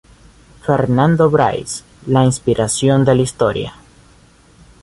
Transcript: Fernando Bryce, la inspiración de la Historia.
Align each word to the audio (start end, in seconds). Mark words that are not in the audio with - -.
Fernando 0.65 1.29
Bryce, 1.29 1.83
la 2.07 2.23
inspiración 2.25 3.05
de 3.05 3.13
la 3.13 3.21
Historia. 3.21 3.73